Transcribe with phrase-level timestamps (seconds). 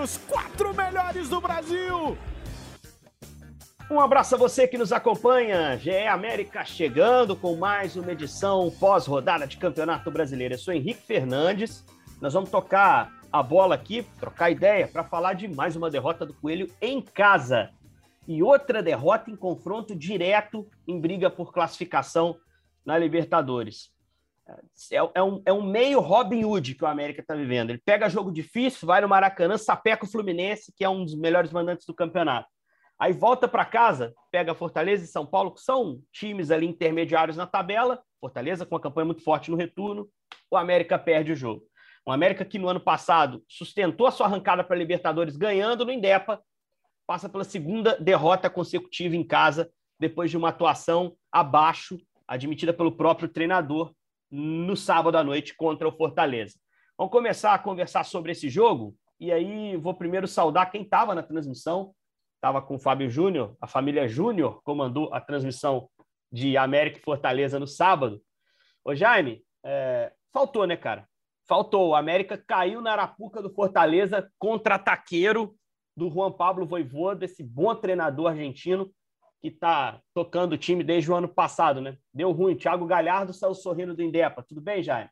[0.00, 2.16] Entre os quatro melhores do Brasil!
[3.90, 5.76] Um abraço a você que nos acompanha.
[5.76, 10.54] GE América chegando com mais uma edição pós-rodada de Campeonato Brasileiro.
[10.54, 11.84] Eu sou Henrique Fernandes.
[12.20, 16.34] Nós vamos tocar a bola aqui, trocar ideia para falar de mais uma derrota do
[16.34, 17.70] Coelho em casa.
[18.28, 22.36] E outra derrota em confronto direto em briga por classificação
[22.86, 23.90] na Libertadores.
[24.92, 27.70] É, é, um, é um meio Robin Hood que o América está vivendo.
[27.70, 31.52] Ele pega jogo difícil, vai no Maracanã, sapeca o Fluminense, que é um dos melhores
[31.52, 32.48] mandantes do campeonato
[33.00, 37.46] Aí volta para casa, pega Fortaleza e São Paulo, que são times ali intermediários na
[37.46, 38.02] tabela.
[38.20, 40.06] Fortaleza com uma campanha muito forte no retorno.
[40.50, 41.62] O América perde o jogo.
[42.04, 45.90] O América que no ano passado sustentou a sua arrancada para a Libertadores ganhando no
[45.90, 46.42] Indepa,
[47.06, 51.98] passa pela segunda derrota consecutiva em casa, depois de uma atuação abaixo,
[52.28, 53.94] admitida pelo próprio treinador,
[54.30, 56.58] no sábado à noite contra o Fortaleza.
[56.96, 61.22] Vamos começar a conversar sobre esse jogo, e aí vou primeiro saudar quem estava na
[61.22, 61.94] transmissão,
[62.36, 65.88] estava com o Fábio Júnior, a família Júnior comandou a transmissão
[66.32, 68.22] de América e Fortaleza no sábado.
[68.84, 71.06] Ô Jaime, é, faltou, né, cara?
[71.46, 71.88] Faltou.
[71.88, 75.54] O América caiu na arapuca do Fortaleza, contra-ataqueiro
[75.96, 78.90] do Juan Pablo Voivoda, esse bom treinador argentino
[79.40, 81.96] que está tocando o time desde o ano passado, né?
[82.12, 82.54] Deu ruim.
[82.54, 84.42] Thiago Galhardo saiu sorrindo do Indepa.
[84.42, 85.08] Tudo bem, Jaime?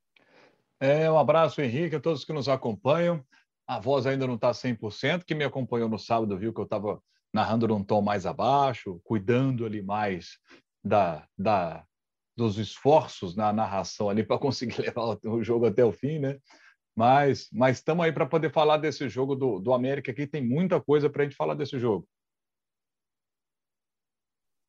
[0.81, 3.25] É, um abraço, Henrique, a todos que nos acompanham.
[3.67, 5.25] A voz ainda não está 100%.
[5.25, 9.67] Quem me acompanhou no sábado viu que eu estava narrando num tom mais abaixo, cuidando
[9.67, 10.39] ali mais
[10.85, 11.85] da, da
[12.37, 16.39] dos esforços na narração ali para conseguir levar o jogo até o fim, né?
[16.97, 21.11] Mas estamos aí para poder falar desse jogo do, do América aqui, tem muita coisa
[21.11, 22.09] para a gente falar desse jogo.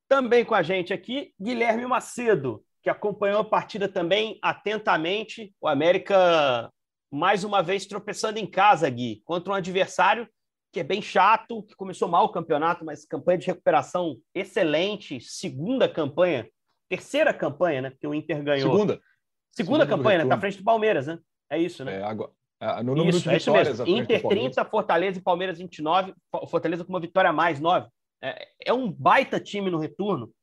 [0.09, 5.53] Também com a gente aqui, Guilherme Macedo, que acompanhou a partida também atentamente.
[5.61, 6.67] O América,
[7.11, 10.27] mais uma vez, tropeçando em casa, Gui, contra um adversário
[10.71, 15.87] que é bem chato, que começou mal o campeonato, mas campanha de recuperação excelente, segunda
[15.87, 16.47] campanha,
[16.87, 17.89] terceira campanha, né?
[17.91, 18.71] Porque o Inter ganhou.
[18.71, 18.93] Segunda.
[18.93, 20.29] Segunda, segunda campanha, né?
[20.29, 21.19] Tá à frente do Palmeiras, né?
[21.51, 21.99] É isso, né?
[21.99, 22.31] É, agora,
[22.61, 23.73] é, no número isso, de é isso mesmo.
[23.73, 24.01] vitórias.
[24.01, 26.13] Inter 30, Fortaleza e Palmeiras 29,
[26.47, 27.87] Fortaleza com uma vitória a mais, 9.
[28.21, 30.33] É, é um baita time no retorno,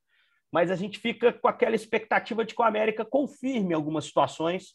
[0.50, 4.74] mas a gente fica com aquela expectativa de que o América confirme algumas situações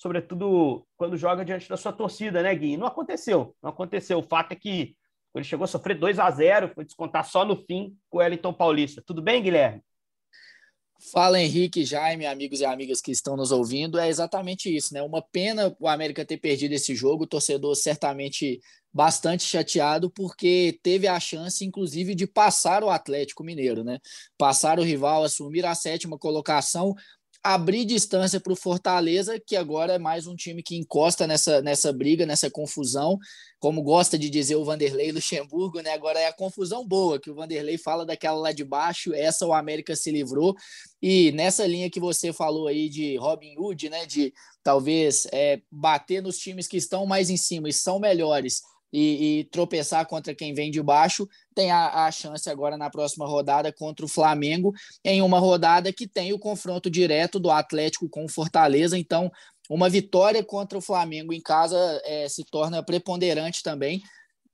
[0.00, 2.78] sobretudo quando joga diante da sua torcida, né, Gui?
[2.78, 4.18] Não aconteceu, não aconteceu.
[4.18, 4.96] O fato é que
[5.34, 8.52] ele chegou a sofrer 2 a 0 foi descontar só no fim com o Wellington
[8.52, 9.02] Paulista.
[9.06, 9.82] Tudo bem, Guilherme?
[11.12, 13.98] Fala Henrique, Jaime, amigos e amigas que estão nos ouvindo.
[13.98, 15.02] É exatamente isso, né?
[15.02, 18.60] Uma pena o América ter perdido esse jogo, o torcedor certamente
[18.92, 23.98] bastante chateado, porque teve a chance, inclusive, de passar o Atlético Mineiro, né?
[24.38, 26.94] Passar o rival, assumir a sétima colocação,
[27.42, 31.90] abrir distância para o Fortaleza, que agora é mais um time que encosta nessa, nessa
[31.92, 33.18] briga, nessa confusão,
[33.58, 35.92] como gosta de dizer o Vanderlei Luxemburgo, né?
[35.92, 39.54] Agora é a confusão boa, que o Vanderlei fala daquela lá de baixo, essa o
[39.54, 40.54] América se livrou,
[41.00, 44.04] e nessa linha que você falou aí de Robin Hood, né?
[44.04, 48.62] De talvez é, bater nos times que estão mais em cima e são melhores,
[48.92, 53.26] e, e, tropeçar contra quem vem de baixo, tem a, a, chance agora na próxima
[53.26, 54.72] rodada contra o Flamengo,
[55.04, 58.98] em uma rodada que tem o confronto direto do Atlético com o Fortaleza.
[58.98, 59.30] Então,
[59.68, 64.02] uma vitória contra o Flamengo em casa é, se torna preponderante também.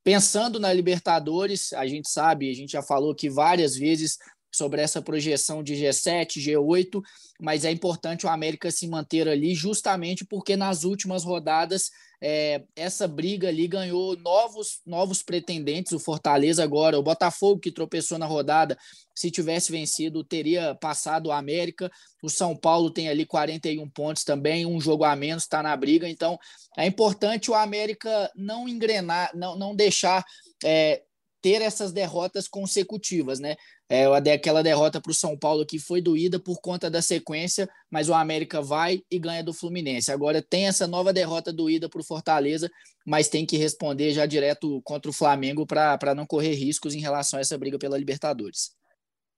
[0.04, 4.18] Pensando na Libertadores, a gente sabe, a gente já falou aqui várias vezes
[4.56, 7.02] sobre essa projeção de G7, G8,
[7.40, 13.06] mas é importante o América se manter ali, justamente porque nas últimas rodadas é, essa
[13.06, 15.92] briga ali ganhou novos, novos pretendentes.
[15.92, 18.76] O Fortaleza agora, o Botafogo que tropeçou na rodada,
[19.14, 21.90] se tivesse vencido, teria passado o América.
[22.22, 26.08] O São Paulo tem ali 41 pontos também, um jogo a menos, está na briga.
[26.08, 26.38] Então
[26.76, 30.24] é importante o América não engrenar, não, não deixar.
[30.64, 31.02] É,
[31.42, 33.54] ter essas derrotas consecutivas, né?
[33.88, 34.04] É,
[34.34, 38.14] aquela derrota para o São Paulo que foi doída por conta da sequência, mas o
[38.14, 40.10] América vai e ganha do Fluminense.
[40.10, 42.68] Agora tem essa nova derrota doída para o Fortaleza,
[43.06, 47.38] mas tem que responder já direto contra o Flamengo para não correr riscos em relação
[47.38, 48.74] a essa briga pela Libertadores.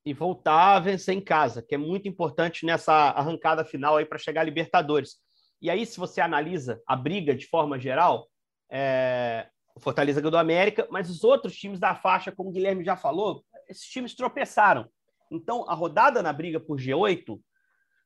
[0.07, 4.17] E voltar a vencer em casa, que é muito importante nessa arrancada final aí para
[4.17, 5.17] chegar à Libertadores.
[5.61, 8.27] E aí, se você analisa a briga de forma geral,
[8.71, 12.85] é, o Fortaleza ganhou do América, mas os outros times da faixa, como o Guilherme
[12.85, 14.89] já falou, esses times tropeçaram.
[15.31, 17.39] Então, a rodada na briga por G8,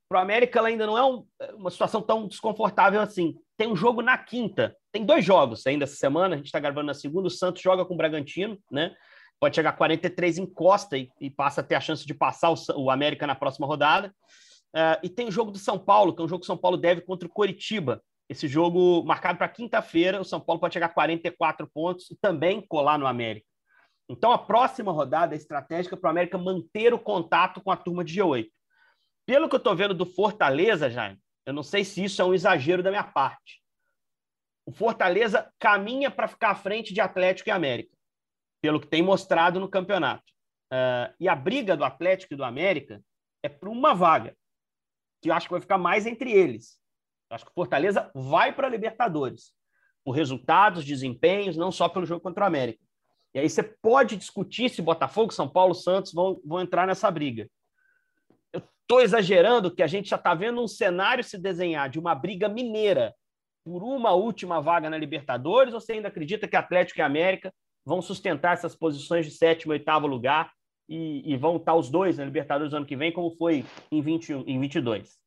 [0.08, 1.24] para o América ela ainda não é um,
[1.54, 3.34] uma situação tão desconfortável assim.
[3.56, 6.86] Tem um jogo na quinta, tem dois jogos ainda essa semana, a gente está gravando
[6.86, 8.94] na segunda, o Santos joga com o Bragantino, né?
[9.40, 12.50] Pode chegar a 43 em Costa e, e passa a ter a chance de passar
[12.50, 14.14] o, o América na próxima rodada.
[14.74, 16.56] Uh, e tem o jogo do São Paulo, que é um jogo que o São
[16.56, 18.02] Paulo deve contra o Coritiba.
[18.28, 22.64] Esse jogo marcado para quinta-feira, o São Paulo pode chegar a 44 pontos e também
[22.66, 23.46] colar no América.
[24.12, 28.04] Então, a próxima rodada é estratégica para o América manter o contato com a turma
[28.04, 28.50] de G8.
[29.26, 32.34] Pelo que eu estou vendo do Fortaleza, Jaime, eu não sei se isso é um
[32.34, 33.62] exagero da minha parte.
[34.66, 37.96] O Fortaleza caminha para ficar à frente de Atlético e América,
[38.60, 40.30] pelo que tem mostrado no campeonato.
[40.72, 43.02] Uh, e a briga do Atlético e do América
[43.42, 44.36] é por uma vaga
[45.22, 46.78] que eu acho que vai ficar mais entre eles.
[47.30, 49.54] Eu acho que o Fortaleza vai para a Libertadores,
[50.04, 52.82] por resultados, desempenhos, não só pelo jogo contra o América.
[53.34, 57.48] E aí você pode discutir se Botafogo, São Paulo, Santos vão, vão entrar nessa briga.
[58.52, 62.14] Eu estou exagerando que a gente já está vendo um cenário se desenhar de uma
[62.14, 63.14] briga mineira
[63.64, 67.52] por uma última vaga na Libertadores, ou você ainda acredita que Atlético e América
[67.84, 70.52] vão sustentar essas posições de sétimo e oitavo lugar
[70.88, 74.44] e, e, vão estar os dois na Libertadores ano que vem, como foi em, 21,
[74.46, 75.18] em 22.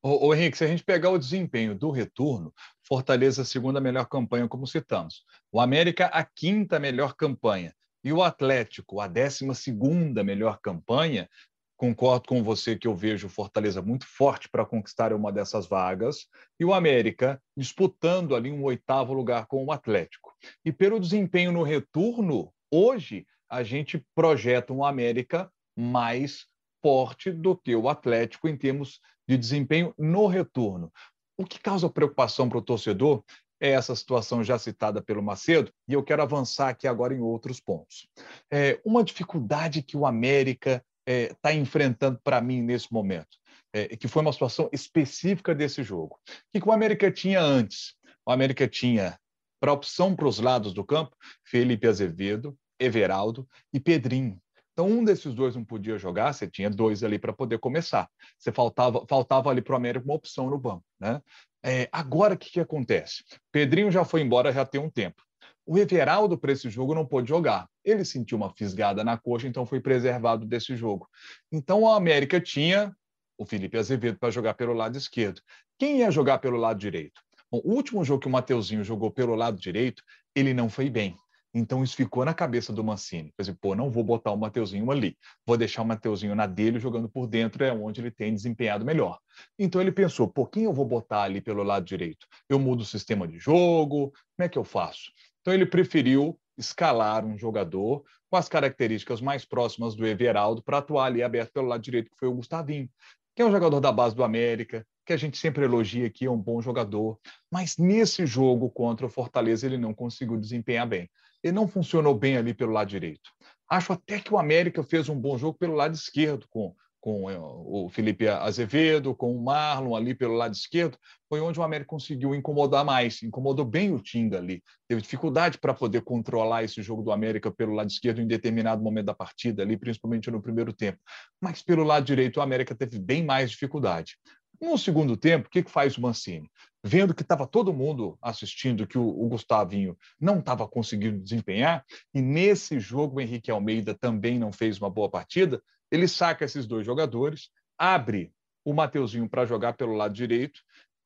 [0.00, 2.54] Ô, ô, Henrique, se a gente pegar o desempenho do retorno,
[2.86, 5.24] Fortaleza a segunda melhor campanha, como citamos.
[5.50, 7.74] O América a quinta melhor campanha.
[8.04, 11.28] E o Atlético, a décima segunda melhor campanha.
[11.76, 16.26] Concordo com você que eu vejo o Fortaleza muito forte para conquistar uma dessas vagas.
[16.60, 20.32] E o América disputando ali um oitavo lugar com o Atlético.
[20.64, 26.46] E pelo desempenho no retorno, hoje a gente projeta um América mais
[26.80, 30.92] forte do que o Atlético em termos de desempenho no retorno.
[31.36, 33.22] O que causa preocupação para o torcedor
[33.60, 37.60] é essa situação já citada pelo Macedo, e eu quero avançar aqui agora em outros
[37.60, 38.08] pontos.
[38.50, 43.36] É, uma dificuldade que o América está é, tá enfrentando para mim nesse momento,
[43.72, 46.20] é, que foi uma situação específica desse jogo.
[46.28, 47.94] O que, que o América tinha antes?
[48.24, 49.18] O América tinha,
[49.60, 54.40] para opção para os lados do campo, Felipe Azevedo, Everaldo e Pedrinho.
[54.78, 58.08] Então, um desses dois não podia jogar, você tinha dois ali para poder começar.
[58.38, 60.84] Você faltava, faltava ali para o América uma opção no banco.
[61.00, 61.20] Né?
[61.64, 63.24] É, agora, o que, que acontece?
[63.50, 65.20] Pedrinho já foi embora já tem um tempo.
[65.66, 67.68] O Everaldo, para esse jogo, não pôde jogar.
[67.84, 71.08] Ele sentiu uma fisgada na coxa, então foi preservado desse jogo.
[71.50, 72.94] Então, a América tinha
[73.36, 75.40] o Felipe Azevedo para jogar pelo lado esquerdo.
[75.76, 77.20] Quem ia jogar pelo lado direito?
[77.50, 80.04] Bom, o último jogo que o Mateuzinho jogou pelo lado direito,
[80.36, 81.16] ele não foi bem.
[81.54, 83.32] Então isso ficou na cabeça do Mancini.
[83.36, 85.16] Quer dizer, pô, não vou botar o Mateuzinho ali,
[85.46, 89.18] vou deixar o Mateuzinho na dele jogando por dentro, é onde ele tem desempenhado melhor.
[89.58, 92.26] Então ele pensou, pô, quem eu vou botar ali pelo lado direito?
[92.48, 95.10] Eu mudo o sistema de jogo, como é que eu faço?
[95.40, 101.06] Então ele preferiu escalar um jogador com as características mais próximas do Everaldo para atuar
[101.06, 102.90] ali aberto pelo lado direito, que foi o Gustavinho,
[103.34, 106.30] que é um jogador da base do América, que a gente sempre elogia aqui, é
[106.30, 107.18] um bom jogador,
[107.50, 111.08] mas nesse jogo contra o Fortaleza ele não conseguiu desempenhar bem
[111.42, 113.30] ele não funcionou bem ali pelo lado direito.
[113.68, 117.38] Acho até que o América fez um bom jogo pelo lado esquerdo, com, com eh,
[117.38, 120.96] o Felipe Azevedo, com o Marlon ali pelo lado esquerdo.
[121.28, 124.62] Foi onde o América conseguiu incomodar mais, incomodou bem o Tinga ali.
[124.88, 129.06] Teve dificuldade para poder controlar esse jogo do América pelo lado esquerdo em determinado momento
[129.06, 130.98] da partida ali, principalmente no primeiro tempo.
[131.38, 134.16] Mas pelo lado direito o América teve bem mais dificuldade.
[134.60, 136.50] No segundo tempo, o que, que faz o Mancini?
[136.82, 141.84] Vendo que estava todo mundo assistindo, que o, o Gustavinho não estava conseguindo desempenhar,
[142.14, 146.66] e nesse jogo o Henrique Almeida também não fez uma boa partida, ele saca esses
[146.66, 148.32] dois jogadores, abre
[148.64, 150.60] o Mateuzinho para jogar pelo lado direito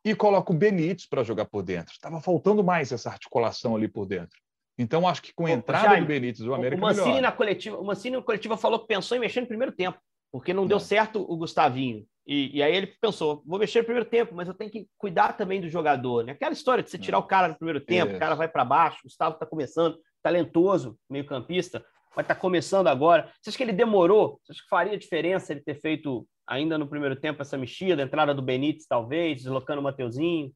[0.04, 1.92] e coloca o Benítez para jogar por dentro.
[1.92, 4.38] Estava faltando mais essa articulação ali por dentro.
[4.76, 7.78] Então, acho que com a entrada Jaime, do Benítez, o América o Mancini na coletiva,
[7.78, 9.98] O Mancini na coletiva falou que pensou em mexer no primeiro tempo,
[10.32, 10.68] porque não, não.
[10.68, 12.06] deu certo o Gustavinho.
[12.26, 15.32] E, e, aí ele pensou, vou mexer no primeiro tempo, mas eu tenho que cuidar
[15.32, 16.24] também do jogador.
[16.24, 16.32] Né?
[16.32, 18.16] Aquela história de você tirar o cara no primeiro tempo, é.
[18.16, 22.40] o cara vai para baixo, o Gustavo está começando, talentoso, meio campista, vai estar tá
[22.40, 23.32] começando agora.
[23.40, 24.38] Você acha que ele demorou?
[24.42, 28.06] Você acha que faria diferença ele ter feito ainda no primeiro tempo essa mexida, a
[28.06, 30.52] entrada do Benítez, talvez, deslocando o Mateuzinho?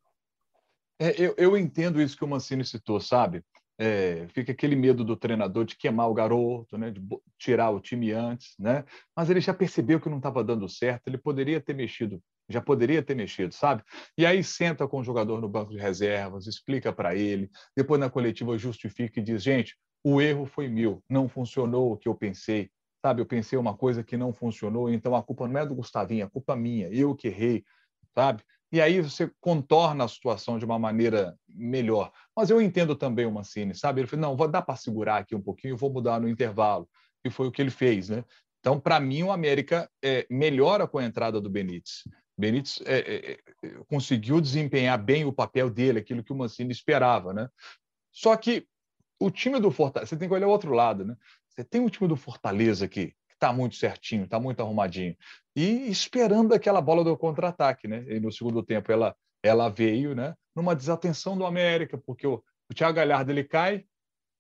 [1.01, 3.43] É, eu, eu entendo isso que o Mancini citou, sabe?
[3.79, 7.01] É, fica aquele medo do treinador de queimar o garoto, né, de
[7.39, 8.85] tirar o time antes, né?
[9.15, 13.03] Mas ele já percebeu que não estava dando certo, ele poderia ter mexido, já poderia
[13.03, 13.83] ter mexido, sabe?
[14.17, 18.09] E aí senta com o jogador no banco de reservas, explica para ele, depois na
[18.09, 22.71] coletiva justifica e diz: gente, o erro foi meu, não funcionou o que eu pensei,
[23.05, 23.21] sabe?
[23.21, 26.31] Eu pensei uma coisa que não funcionou, então a culpa não é do Gustavinho, a
[26.31, 27.65] culpa é minha, eu que errei,
[28.15, 28.43] sabe?
[28.73, 32.13] E aí você contorna a situação de uma maneira melhor.
[32.35, 34.01] Mas eu entendo também o Mancini, sabe?
[34.01, 36.89] Ele falou, não, vou dar para segurar aqui um pouquinho, vou mudar no intervalo.
[37.25, 38.25] E foi o que ele fez, né?
[38.61, 42.03] Então, para mim, o América é, melhora com a entrada do Benítez.
[42.37, 47.33] Benítez é, é, é, conseguiu desempenhar bem o papel dele, aquilo que o Mancini esperava,
[47.33, 47.49] né?
[48.11, 48.67] Só que
[49.21, 51.17] o time do Fortaleza, você tem que olhar o outro lado, né?
[51.49, 55.17] Você tem um time do Fortaleza aqui, que está muito certinho, está muito arrumadinho,
[55.57, 58.05] e esperando aquela bola do contra-ataque, né?
[58.09, 60.35] E no segundo tempo ela, ela veio, né?
[60.55, 63.87] Numa desatenção do América, porque o, o Thiago Galhardo ele cai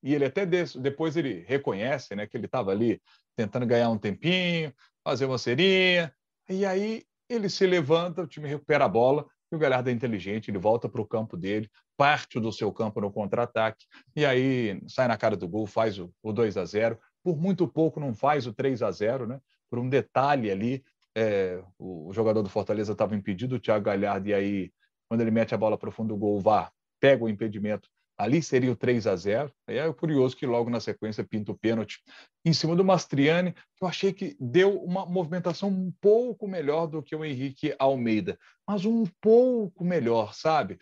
[0.02, 2.26] e ele até depois ele reconhece, né?
[2.26, 3.00] Que ele estava ali
[3.34, 6.12] tentando ganhar um tempinho, fazer uma serinha,
[6.48, 10.50] e aí ele se levanta, o time recupera a bola, e o Galhardo é inteligente,
[10.50, 15.08] ele volta para o campo dele, parte do seu campo no contra-ataque, e aí sai
[15.08, 18.46] na cara do gol, faz o, o 2 a 0 Por muito pouco não faz
[18.46, 19.40] o 3 a 0 né?
[19.70, 20.84] Por um detalhe ali,
[21.16, 24.72] é, o, jogador do Fortaleza estava impedido, o Thiago Galhardo, e aí,
[25.08, 26.70] quando ele mete a bola para o fundo do gol, o VAR
[27.00, 31.22] pega o impedimento Ali seria o 3 a 0 É curioso que logo na sequência
[31.22, 32.00] pinta o pênalti
[32.44, 37.02] em cima do Mastriani, que eu achei que deu uma movimentação um pouco melhor do
[37.02, 40.78] que o Henrique Almeida, mas um pouco melhor, sabe?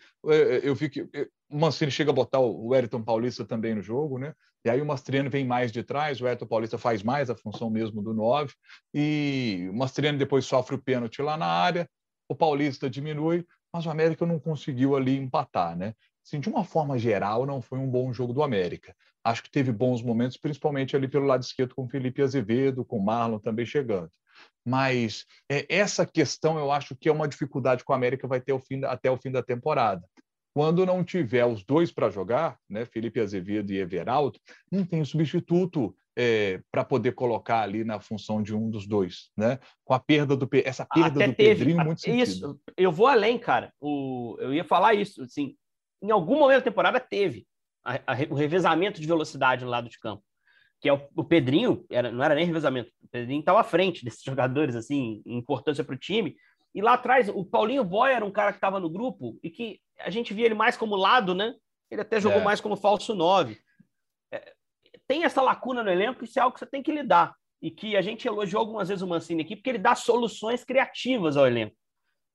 [0.63, 1.01] Eu vi que
[1.49, 4.33] o Mancini chega a botar o Wellington Paulista também no jogo, né?
[4.65, 7.69] E aí o Mastriani vem mais de trás, o Wellington Paulista faz mais a função
[7.69, 8.53] mesmo do 9,
[8.93, 11.87] e o Mastriani depois sofre o pênalti lá na área,
[12.27, 15.93] o Paulista diminui, mas o América não conseguiu ali empatar, né?
[16.25, 18.95] assim, de uma forma geral, não foi um bom jogo do América.
[19.23, 23.39] Acho que teve bons momentos, principalmente ali pelo lado esquerdo, com Felipe Azevedo, com Marlon
[23.39, 24.09] também chegando.
[24.65, 28.59] Mas é, essa questão eu acho que é uma dificuldade que o América vai ter
[28.59, 30.03] fim, até o fim da temporada.
[30.55, 34.39] Quando não tiver os dois para jogar, né, Felipe Azevedo e Everaldo,
[34.71, 39.59] não tem substituto é, para poder colocar ali na função de um dos dois, né?
[39.83, 42.21] Com a perda do essa perda Até do teve, Pedrinho muito sentido.
[42.21, 43.73] Isso, eu vou além, cara.
[43.81, 45.57] O, eu ia falar isso, assim,
[46.01, 47.45] em algum momento da temporada teve
[47.83, 50.23] a, a, o revezamento de velocidade no lado de campo.
[50.79, 54.05] Que é o, o Pedrinho, era, não era nem revezamento, o Pedrinho estava à frente
[54.05, 56.37] desses jogadores, assim, em importância para o time.
[56.73, 59.81] E lá atrás, o Paulinho Boy era um cara que estava no grupo e que
[59.99, 61.53] a gente via ele mais como lado, né?
[61.89, 62.43] Ele até jogou é.
[62.43, 63.57] mais como falso 9.
[64.31, 64.53] É,
[65.07, 67.35] tem essa lacuna no elenco, isso é algo que você tem que lidar.
[67.61, 71.37] E que a gente elogiou algumas vezes o Mancini aqui, porque ele dá soluções criativas
[71.37, 71.75] ao elenco.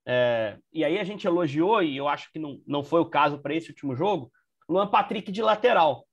[0.05, 3.39] É, e aí a gente elogiou, e eu acho que não, não foi o caso
[3.39, 4.31] para esse último jogo,
[4.67, 6.05] Luan Patrick de lateral.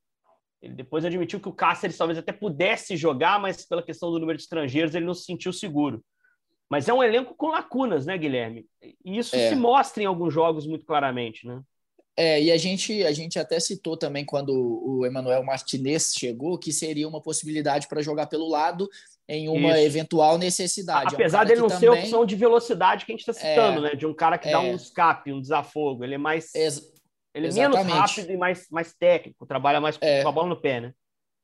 [0.61, 4.37] Ele depois admitiu que o Cáceres talvez até pudesse jogar, mas pela questão do número
[4.37, 6.05] de estrangeiros ele não se sentiu seguro.
[6.71, 8.67] Mas é um elenco com lacunas, né, Guilherme?
[9.05, 9.49] E isso é.
[9.49, 11.61] se mostra em alguns jogos muito claramente, né?
[12.17, 16.73] É, e a gente, a gente até citou também quando o Emanuel Martinez chegou que
[16.73, 18.89] seria uma possibilidade para jogar pelo lado
[19.29, 19.87] em uma Isso.
[19.87, 21.15] eventual necessidade.
[21.15, 21.81] Apesar é um dele não também...
[21.81, 23.95] ser opção de velocidade que a gente está citando, é, né?
[23.95, 26.03] De um cara que é, dá um escape, um desafogo.
[26.03, 26.53] Ele é mais.
[26.57, 26.93] Ex
[27.33, 30.23] ele é menos rápido e mais, mais técnico, trabalha mais é.
[30.23, 30.93] com a bola no pé, né?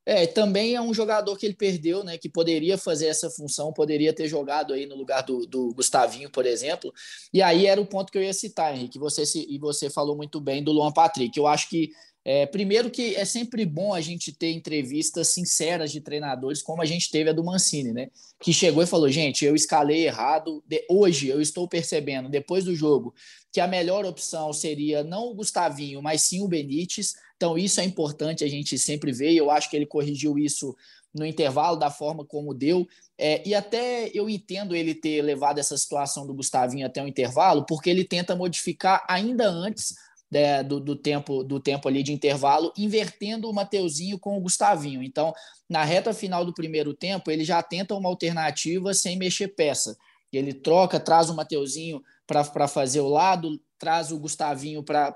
[0.06, 2.18] É, também é um jogador que ele perdeu, né?
[2.18, 6.44] Que poderia fazer essa função, poderia ter jogado aí no lugar do, do Gustavinho, por
[6.44, 6.92] exemplo.
[7.32, 8.98] E aí era o ponto que eu ia citar, Henrique.
[8.98, 11.38] Você, e você falou muito bem do Luan Patrick.
[11.38, 11.90] Eu acho que
[12.26, 16.86] é, primeiro que é sempre bom a gente ter entrevistas sinceras de treinadores, como a
[16.86, 18.08] gente teve a do Mancini, né?
[18.40, 20.64] Que chegou e falou, gente, eu escalei errado.
[20.66, 23.14] De, hoje eu estou percebendo, depois do jogo,
[23.52, 27.14] que a melhor opção seria não o Gustavinho, mas sim o Benítez.
[27.36, 29.32] Então isso é importante a gente sempre ver.
[29.32, 30.74] E eu acho que ele corrigiu isso
[31.14, 32.86] no intervalo da forma como deu.
[33.16, 37.64] É, e até eu entendo ele ter levado essa situação do Gustavinho até o intervalo,
[37.66, 39.94] porque ele tenta modificar ainda antes
[40.30, 45.02] né, do, do, tempo do tempo ali de intervalo, invertendo o Mateuzinho com o Gustavinho.
[45.02, 45.32] Então,
[45.68, 49.96] na reta final do primeiro tempo, ele já tenta uma alternativa sem mexer peça.
[50.32, 55.14] Ele troca, traz o Mateuzinho para fazer o lado, traz o Gustavinho para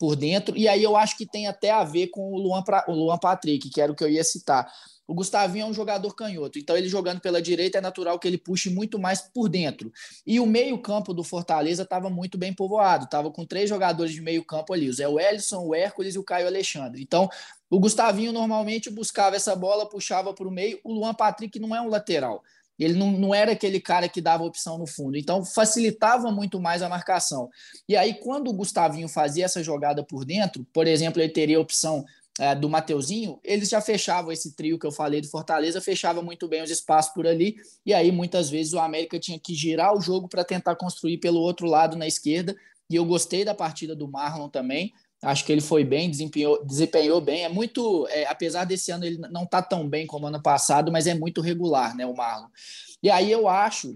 [0.00, 2.86] por dentro, e aí eu acho que tem até a ver com o Luan, pra,
[2.88, 4.66] o Luan Patrick, que era o que eu ia citar.
[5.06, 8.38] O Gustavinho é um jogador canhoto, então ele jogando pela direita é natural que ele
[8.38, 9.92] puxe muito mais por dentro.
[10.26, 14.72] E o meio-campo do Fortaleza estava muito bem povoado, estava com três jogadores de meio-campo
[14.72, 17.02] ali: o Zé Wellison, o Hércules e o Caio Alexandre.
[17.02, 17.28] Então,
[17.68, 20.80] o Gustavinho normalmente buscava essa bola, puxava para o meio.
[20.82, 22.42] O Luan Patrick não é um lateral.
[22.84, 25.16] Ele não, não era aquele cara que dava opção no fundo.
[25.16, 27.48] Então, facilitava muito mais a marcação.
[27.88, 31.60] E aí, quando o Gustavinho fazia essa jogada por dentro, por exemplo, ele teria a
[31.60, 32.04] opção
[32.38, 36.48] é, do Mateuzinho, eles já fechavam esse trio que eu falei do Fortaleza, fechava muito
[36.48, 40.00] bem os espaços por ali, e aí muitas vezes o América tinha que girar o
[40.00, 42.56] jogo para tentar construir pelo outro lado na esquerda,
[42.88, 47.20] e eu gostei da partida do Marlon também, acho que ele foi bem, desempenhou, desempenhou
[47.20, 50.90] bem, é muito, é, apesar desse ano ele não tá tão bem como ano passado,
[50.90, 52.48] mas é muito regular, né, o Marlon.
[53.02, 53.94] E aí eu acho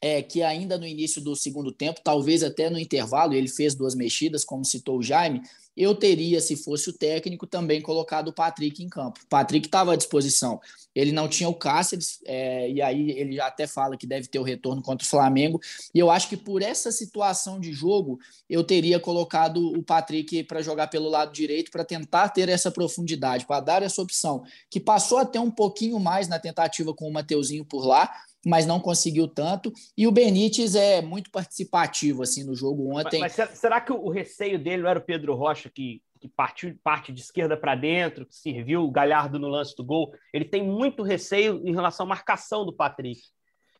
[0.00, 3.94] é que ainda no início do segundo tempo, talvez até no intervalo, ele fez duas
[3.94, 5.42] mexidas, como citou o Jaime,
[5.76, 9.20] eu teria, se fosse o técnico, também colocado o Patrick em campo.
[9.22, 10.58] O Patrick estava à disposição.
[10.94, 14.38] Ele não tinha o Cáceres, é, e aí ele já até fala que deve ter
[14.38, 15.60] o retorno contra o Flamengo.
[15.94, 20.62] E eu acho que por essa situação de jogo, eu teria colocado o Patrick para
[20.62, 25.18] jogar pelo lado direito, para tentar ter essa profundidade, para dar essa opção, que passou
[25.18, 28.10] até um pouquinho mais na tentativa com o Mateuzinho por lá,
[28.46, 29.72] mas não conseguiu tanto.
[29.98, 33.18] E o Benítez é muito participativo assim no jogo ontem.
[33.18, 36.72] Mas, mas será que o receio dele não era o Pedro Rocha que, que partiu
[36.84, 40.12] parte de esquerda para dentro, que serviu o Galhardo no lance do gol?
[40.32, 43.20] Ele tem muito receio em relação à marcação do Patrick.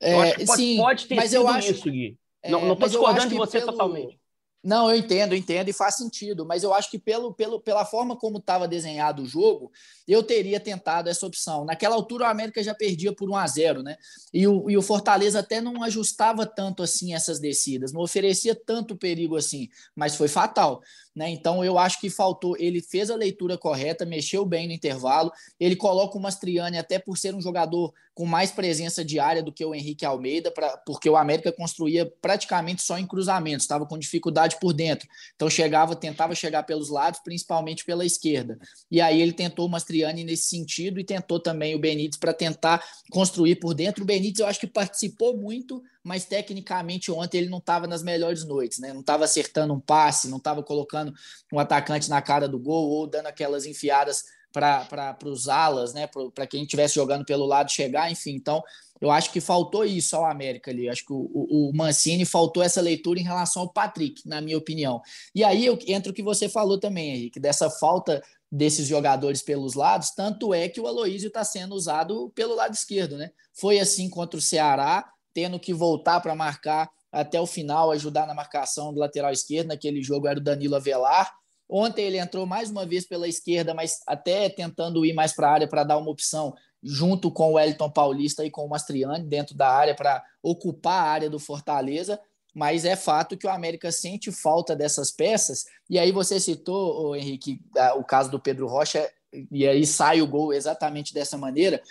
[0.01, 2.19] É, eu acho que pode, sim, pode ter mas sido eu acho, isso, Gui.
[2.43, 4.19] É, não estou discordando de você pelo, totalmente.
[4.67, 7.85] Não, eu entendo, eu entendo e faz sentido, mas eu acho que pelo, pelo, pela
[7.85, 9.71] forma como estava desenhado o jogo,
[10.09, 11.65] eu teria tentado essa opção.
[11.65, 13.97] Naquela altura, o América já perdia por 1 a 0 né?
[14.35, 18.97] E o, e o Fortaleza até não ajustava tanto assim essas descidas, não oferecia tanto
[18.97, 20.83] perigo assim, mas foi fatal.
[21.17, 21.31] Né?
[21.31, 22.55] Então eu acho que faltou.
[22.59, 25.33] Ele fez a leitura correta, mexeu bem no intervalo.
[25.59, 29.53] Ele coloca o Mastriani, até por ser um jogador com mais presença de área do
[29.53, 33.99] que o Henrique Almeida, pra, porque o América construía praticamente só em cruzamentos, estava com
[33.99, 35.09] dificuldade por dentro.
[35.35, 38.59] Então chegava, tentava chegar pelos lados, principalmente pela esquerda.
[38.91, 42.83] E aí ele tentou o Mastriani nesse sentido e tentou também o Benítez para tentar
[43.11, 44.03] construir por dentro.
[44.03, 48.45] O Benítez eu acho que participou muito mas tecnicamente ontem ele não estava nas melhores
[48.45, 48.93] noites, né?
[48.93, 51.13] Não estava acertando um passe, não estava colocando
[51.53, 54.23] um atacante na cara do gol ou dando aquelas enfiadas
[54.53, 56.09] para os alas, né?
[56.33, 58.37] Para quem estivesse jogando pelo lado chegar, enfim.
[58.37, 58.63] Então,
[59.01, 60.89] eu acho que faltou isso ao América ali.
[60.89, 64.57] Acho que o, o, o, Mancini faltou essa leitura em relação ao Patrick, na minha
[64.57, 65.01] opinião.
[65.35, 69.75] E aí eu, entra o que você falou também, Henrique, dessa falta desses jogadores pelos
[69.75, 73.31] lados, tanto é que o Aloísio está sendo usado pelo lado esquerdo, né?
[73.53, 78.35] Foi assim contra o Ceará, tendo que voltar para marcar até o final, ajudar na
[78.35, 79.69] marcação do lateral esquerdo.
[79.69, 81.33] Naquele jogo era o Danilo Avelar.
[81.69, 85.53] Ontem ele entrou mais uma vez pela esquerda, mas até tentando ir mais para a
[85.53, 89.57] área para dar uma opção junto com o Wellington Paulista e com o Mastriani dentro
[89.57, 92.21] da área para ocupar a área do Fortaleza.
[92.55, 95.65] Mas é fato que o América sente falta dessas peças.
[95.91, 97.61] E aí você citou, Henrique,
[97.97, 99.11] o caso do Pedro Rocha,
[99.51, 101.83] e aí sai o gol exatamente dessa maneira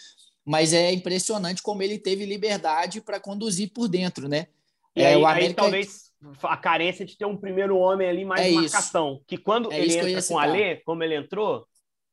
[0.45, 4.47] mas é impressionante como ele teve liberdade para conduzir por dentro, né?
[4.95, 5.49] E é, aí, o América...
[5.49, 6.11] aí talvez
[6.43, 9.23] a carência de ter um primeiro homem ali mais é marcação, isso.
[9.27, 11.67] que quando é ele entra com o Alê, como ele entrou,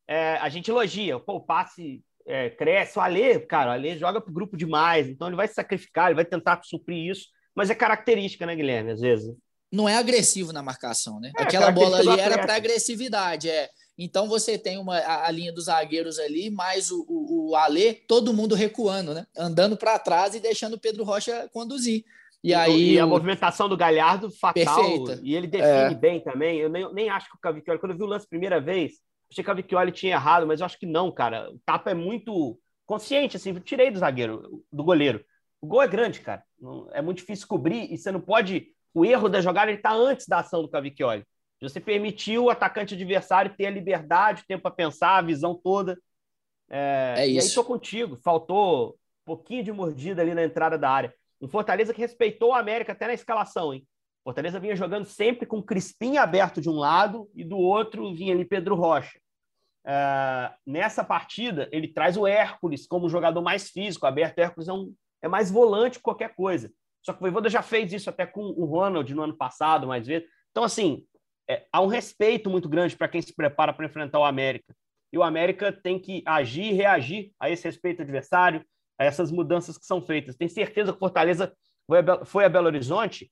[0.06, 4.20] é, a gente elogia, pô, o passe é, cresce, o Alê, cara, o Alê joga
[4.20, 7.74] pro grupo demais, então ele vai se sacrificar, ele vai tentar suprir isso, mas é
[7.74, 9.34] característica, né, Guilherme, às vezes.
[9.70, 11.32] Não é agressivo na marcação, né?
[11.38, 15.52] É, Aquela bola ali era para agressividade, é então você tem uma, a, a linha
[15.52, 19.26] dos zagueiros ali, mais o, o, o Alê, todo mundo recuando, né?
[19.36, 22.04] Andando para trás e deixando o Pedro Rocha conduzir.
[22.42, 25.20] E, e aí e a movimentação do Galhardo fatal Perfeita.
[25.22, 25.94] e ele define é.
[25.94, 26.58] bem também.
[26.58, 28.94] Eu nem, nem acho que o Cavicchioli, quando eu vi o lance a primeira vez,
[29.30, 31.50] achei que o Cavicchioli tinha errado, mas eu acho que não, cara.
[31.50, 35.24] O tapa é muito consciente, assim, tirei do zagueiro, do goleiro.
[35.60, 36.42] O gol é grande, cara.
[36.92, 38.66] É muito difícil cobrir e você não pode.
[38.92, 41.24] O erro da jogada ele tá antes da ação do Cavicchioli.
[41.60, 45.96] Você permitiu o atacante adversário ter a liberdade, o tempo para pensar, a visão toda.
[46.68, 48.16] É, é e aí estou contigo.
[48.16, 51.14] Faltou um pouquinho de mordida ali na entrada da área.
[51.42, 53.84] Um Fortaleza que respeitou o América até na escalação, hein?
[54.22, 58.44] Fortaleza vinha jogando sempre com Crispim aberto de um lado e do outro vinha ali
[58.44, 59.20] Pedro Rocha.
[59.84, 64.06] É, nessa partida, ele traz o Hércules como jogador mais físico.
[64.06, 66.72] Aberto, Hércules é, um, é mais volante que qualquer coisa.
[67.04, 70.06] Só que o Voivoda já fez isso até com o Ronald no ano passado, mais
[70.06, 70.28] vezes.
[70.52, 71.04] Então, assim,
[71.50, 74.72] é, há um respeito muito grande para quem se prepara para enfrentar o América.
[75.12, 78.64] E o América tem que agir reagir a esse respeito adversário,
[79.02, 80.36] a essas mudanças que são feitas.
[80.36, 81.52] Tenho certeza que Fortaleza
[82.24, 83.28] foi a Belo Horizonte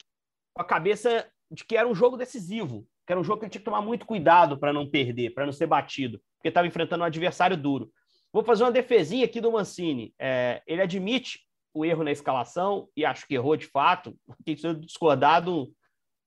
[0.52, 3.50] com a cabeça de que era um jogo decisivo, que era um jogo que ele
[3.50, 7.02] tinha que tomar muito cuidado para não perder, para não ser batido, porque estava enfrentando
[7.02, 7.90] um adversário duro.
[8.32, 10.14] Vou fazer uma defesinha aqui do Mancini.
[10.18, 11.40] É, ele admite
[11.72, 14.16] o erro na escalação e acho que errou de fato.
[14.44, 15.72] Tem que ser discordado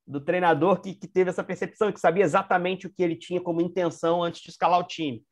[0.06, 3.62] do treinador que, que teve essa percepção, que sabia exatamente o que ele tinha como
[3.62, 5.24] intenção antes de escalar o time.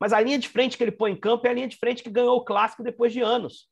[0.00, 2.02] Mas a linha de frente que ele põe em campo é a linha de frente
[2.02, 3.68] que ganhou o clássico depois de anos.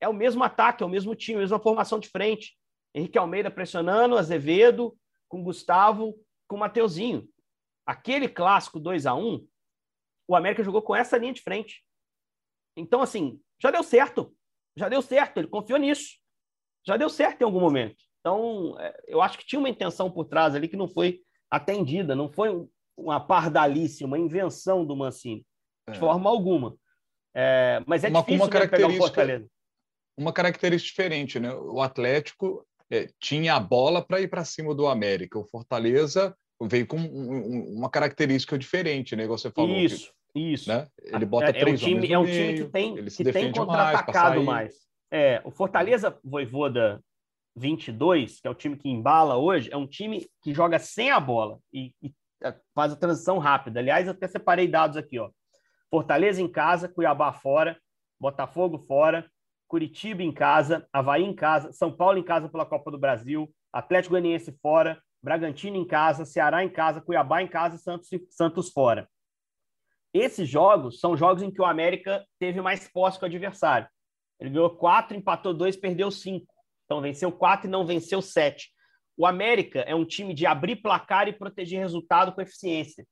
[0.00, 2.58] É o mesmo ataque, é o mesmo time, a mesma formação de frente.
[2.92, 7.28] Henrique Almeida pressionando, Azevedo, com Gustavo, com Mateuzinho.
[7.86, 9.46] Aquele clássico 2 a 1
[10.26, 11.84] o América jogou com essa linha de frente.
[12.76, 14.34] Então, assim, já deu certo.
[14.76, 16.18] Já deu certo, ele confiou nisso.
[16.86, 17.96] Já deu certo em algum momento.
[18.20, 22.14] Então, é, eu acho que tinha uma intenção por trás ali que não foi atendida,
[22.14, 22.48] não foi
[22.96, 25.44] uma pardalice, uma invenção do Mancini,
[25.90, 26.00] de é.
[26.00, 26.74] forma alguma.
[27.34, 29.46] É, mas é uma, difícil uma característica, pegar o Fortaleza.
[30.16, 31.54] uma característica diferente, né?
[31.54, 35.38] O Atlético é, tinha a bola para ir para cima do América.
[35.38, 39.26] O Fortaleza veio com um, uma característica diferente, né?
[39.26, 39.76] Você falou.
[39.76, 40.68] Isso, que, isso.
[40.68, 40.86] Né?
[41.02, 44.42] Ele bota é, três é um time, É um time que tem, que tem contra-atacado
[44.42, 44.74] mais, mais.
[45.10, 47.00] É, o Fortaleza Voivoda
[47.56, 51.18] 22, que é o time que embala hoje, é um time que joga sem a
[51.18, 53.80] bola e, e é, faz a transição rápida.
[53.80, 55.30] Aliás, até separei dados aqui, ó.
[55.90, 57.78] Fortaleza em casa, Cuiabá fora,
[58.18, 59.28] Botafogo fora,
[59.66, 64.12] Curitiba em casa, Havaí em casa, São Paulo em casa pela Copa do Brasil, Atlético
[64.12, 69.08] Goianiense fora, Bragantino em casa, Ceará em casa, Cuiabá em casa Santos, Santos fora.
[70.12, 73.88] Esses jogos são jogos em que o América teve mais posse que o adversário.
[74.40, 76.52] Ele ganhou quatro, empatou dois, perdeu cinco.
[76.84, 78.72] Então venceu quatro e não venceu sete.
[79.16, 83.06] O América é um time de abrir placar e proteger resultado com eficiência.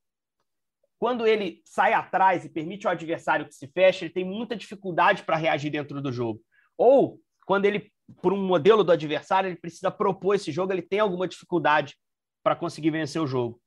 [0.99, 5.23] Quando ele sai atrás e permite ao adversário que se feche, ele tem muita dificuldade
[5.23, 6.41] para reagir dentro do jogo.
[6.77, 10.99] Ou quando ele, por um modelo do adversário, ele precisa propor esse jogo, ele tem
[10.99, 11.97] alguma dificuldade
[12.43, 13.61] para conseguir vencer o jogo.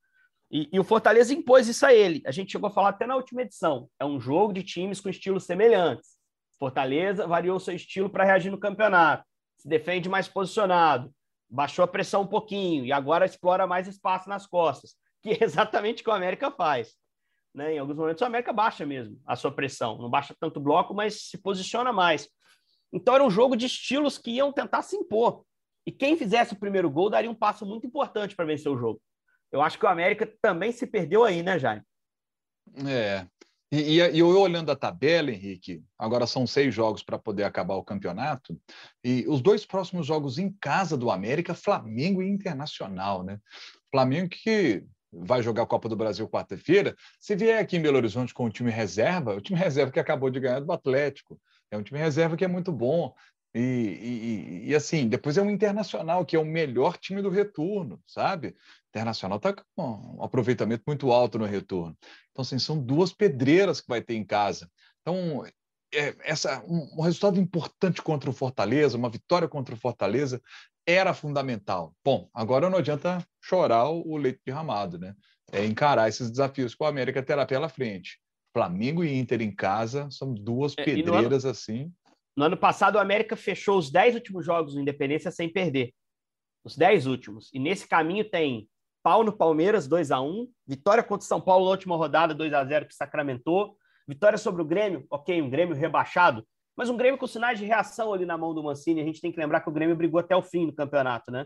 [0.51, 2.21] E, e, o Fortaleza impôs isso a ele.
[2.25, 3.87] A gente chegou a falar até na última edição.
[3.97, 6.17] É um jogo de times com estilos semelhantes.
[6.59, 9.23] Fortaleza variou seu estilo para reagir no campeonato.
[9.57, 11.09] Se defende mais posicionado,
[11.49, 16.01] baixou a pressão um pouquinho e agora explora mais espaço nas costas, que é exatamente
[16.01, 16.93] o que o América faz.
[17.53, 17.75] Né?
[17.75, 19.97] Em alguns momentos o América baixa mesmo a sua pressão.
[19.97, 22.29] Não baixa tanto bloco, mas se posiciona mais.
[22.93, 25.43] Então era um jogo de estilos que iam tentar se impor.
[25.85, 29.01] E quem fizesse o primeiro gol daria um passo muito importante para vencer o jogo.
[29.51, 31.83] Eu acho que o América também se perdeu aí, né, Jaime?
[32.85, 33.25] É.
[33.73, 37.83] E, e, eu olhando a tabela, Henrique, agora são seis jogos para poder acabar o
[37.83, 38.59] campeonato,
[39.01, 43.39] e os dois próximos jogos em casa do América, Flamengo e Internacional, né?
[43.89, 48.33] Flamengo que vai jogar a Copa do Brasil quarta-feira, se vier aqui em Belo Horizonte
[48.33, 51.83] com o time reserva, o time reserva que acabou de ganhar do Atlético, é um
[51.83, 53.13] time reserva que é muito bom.
[53.53, 58.01] E, e, e, assim, depois é um Internacional, que é o melhor time do retorno,
[58.07, 58.55] sabe?
[58.89, 61.97] Internacional está com um aproveitamento muito alto no retorno.
[62.31, 64.69] Então, assim, são duas pedreiras que vai ter em casa.
[65.01, 65.43] Então,
[65.91, 70.41] essa, um, um resultado importante contra o Fortaleza, uma vitória contra o Fortaleza,
[70.85, 71.95] era fundamental.
[72.03, 75.15] Bom, agora não adianta chorar o leite derramado, né?
[75.51, 78.19] É encarar esses desafios que o América terá pela frente.
[78.53, 81.91] Flamengo e Inter em casa são duas é, pedreiras ano, assim.
[82.35, 85.93] No ano passado, o América fechou os 10 últimos jogos do Independência sem perder.
[86.63, 87.49] Os 10 últimos.
[87.53, 88.67] E nesse caminho tem
[89.03, 92.53] pau no Palmeiras, 2 a 1 vitória contra o São Paulo na última rodada, 2
[92.53, 93.75] a 0 que sacramentou,
[94.07, 98.13] vitória sobre o Grêmio, ok, um Grêmio rebaixado, mas um Grêmio com sinais de reação
[98.13, 99.01] ali na mão do Mancini.
[99.01, 101.45] A gente tem que lembrar que o Grêmio brigou até o fim do campeonato, né?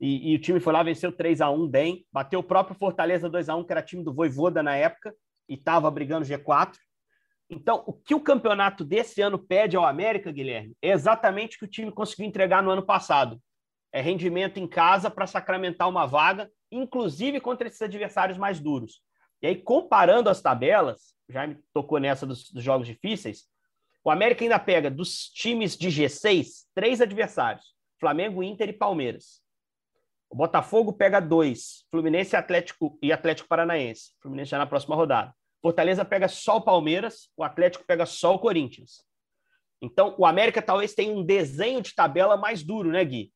[0.00, 3.28] E, e o time foi lá, venceu 3 a 1 bem, bateu o próprio Fortaleza
[3.28, 5.12] 2 a 1 que era time do Voivoda na época,
[5.48, 6.76] e estava brigando G4.
[7.50, 11.64] Então, o que o campeonato desse ano pede ao América, Guilherme, é exatamente o que
[11.64, 13.40] o time conseguiu entregar no ano passado.
[13.90, 19.00] É rendimento em casa para sacramentar uma vaga, inclusive contra esses adversários mais duros.
[19.42, 23.46] E aí, comparando as tabelas, já me tocou nessa dos, dos jogos difíceis,
[24.04, 29.42] o América ainda pega dos times de G6 três adversários: Flamengo, Inter e Palmeiras.
[30.30, 34.12] O Botafogo pega dois: Fluminense Atlético, e Atlético Paranaense.
[34.20, 35.34] Fluminense já na próxima rodada.
[35.60, 39.04] Fortaleza pega só o Palmeiras, o Atlético pega só o Corinthians.
[39.80, 43.32] Então, o América talvez tenha um desenho de tabela mais duro, né, Gui?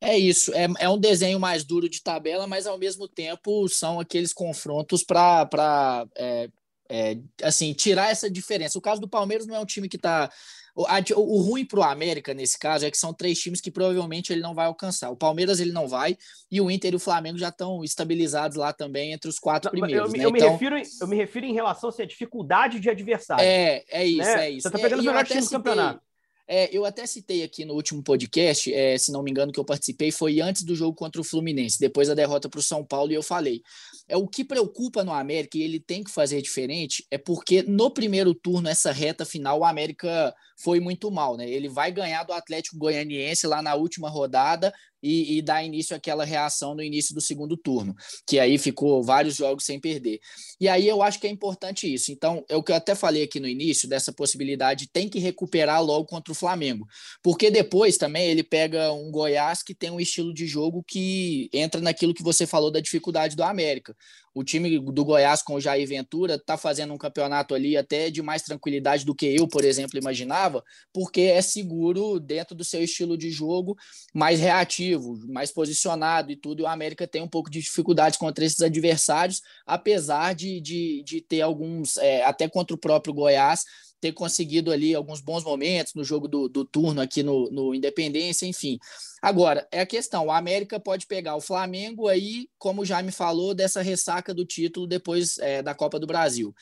[0.00, 3.98] É isso, é, é um desenho mais duro de tabela, mas ao mesmo tempo são
[3.98, 6.48] aqueles confrontos para é,
[6.88, 8.78] é, assim, tirar essa diferença.
[8.78, 10.30] O caso do Palmeiras não é um time que está
[10.76, 10.84] o,
[11.16, 14.42] o ruim para o América, nesse caso, é que são três times que provavelmente ele
[14.42, 15.10] não vai alcançar.
[15.10, 16.18] O Palmeiras ele não vai,
[16.50, 20.12] e o Inter e o Flamengo já estão estabilizados lá também entre os quatro primeiros.
[20.12, 20.24] Eu, né?
[20.26, 23.42] eu, me então, refiro, eu me refiro em relação a ser dificuldade de adversário.
[23.42, 24.46] É, é isso, né?
[24.46, 24.62] é isso.
[24.62, 26.05] Você está pegando é, o melhor time do campeonato.
[26.48, 29.64] É, eu até citei aqui no último podcast, é, se não me engano, que eu
[29.64, 33.10] participei, foi antes do jogo contra o Fluminense, depois da derrota para o São Paulo,
[33.10, 33.62] e eu falei.
[34.08, 37.90] É o que preocupa no América, e ele tem que fazer diferente, é porque no
[37.90, 41.50] primeiro turno, essa reta final, o América foi muito mal, né?
[41.50, 44.72] Ele vai ganhar do Atlético Goianiense lá na última rodada
[45.06, 47.94] e, e dar início àquela reação no início do segundo turno,
[48.26, 50.18] que aí ficou vários jogos sem perder.
[50.60, 52.10] E aí eu acho que é importante isso.
[52.10, 55.82] Então, é o que eu até falei aqui no início, dessa possibilidade, tem que recuperar
[55.82, 56.86] logo contra o Flamengo,
[57.22, 61.80] porque depois também ele pega um Goiás que tem um estilo de jogo que entra
[61.80, 63.94] naquilo que você falou da dificuldade do América.
[64.36, 68.20] O time do Goiás com o Jair Ventura está fazendo um campeonato ali até de
[68.20, 73.16] mais tranquilidade do que eu, por exemplo, imaginava, porque é seguro dentro do seu estilo
[73.16, 73.74] de jogo,
[74.12, 74.95] mais reativo,
[75.28, 76.60] mais posicionado e tudo.
[76.60, 81.20] E o América tem um pouco de dificuldades contra esses adversários, apesar de, de, de
[81.20, 83.64] ter alguns, é, até contra o próprio Goiás,
[84.00, 88.46] ter conseguido ali alguns bons momentos no jogo do, do turno aqui no, no Independência,
[88.46, 88.78] enfim.
[89.22, 93.54] Agora, é a questão: o América pode pegar o Flamengo aí, como já me falou,
[93.54, 96.54] dessa ressaca do título depois é, da Copa do Brasil.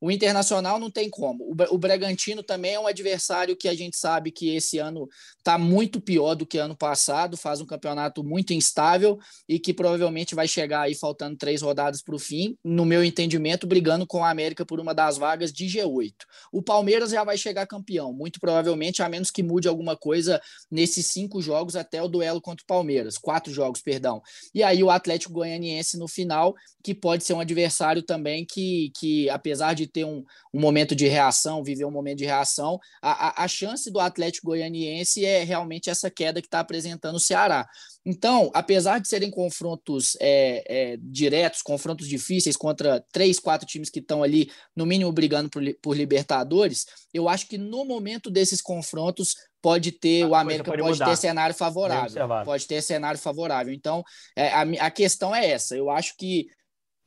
[0.00, 1.44] O Internacional não tem como.
[1.70, 5.06] O Bragantino também é um adversário que a gente sabe que esse ano
[5.38, 10.34] está muito pior do que ano passado, faz um campeonato muito instável e que provavelmente
[10.34, 14.30] vai chegar aí faltando três rodadas para o fim, no meu entendimento, brigando com a
[14.30, 16.14] América por uma das vagas de G8.
[16.50, 21.06] O Palmeiras já vai chegar campeão, muito provavelmente, a menos que mude alguma coisa nesses
[21.06, 24.22] cinco jogos até o duelo contra o Palmeiras, quatro jogos, perdão.
[24.54, 29.28] E aí o Atlético Goianiense no final, que pode ser um adversário também que, que
[29.28, 33.44] apesar de ter um, um momento de reação, viver um momento de reação, a, a,
[33.44, 37.66] a chance do Atlético Goianiense é realmente essa queda que está apresentando o Ceará.
[38.04, 43.98] Então, apesar de serem confrontos é, é, diretos, confrontos difíceis contra três, quatro times que
[43.98, 49.34] estão ali, no mínimo, brigando por, por Libertadores, eu acho que no momento desses confrontos
[49.60, 52.28] pode ter, a o América pode, pode ter cenário favorável.
[52.44, 53.72] Pode ter cenário favorável.
[53.72, 54.02] Então,
[54.34, 55.76] é, a, a questão é essa.
[55.76, 56.46] Eu acho que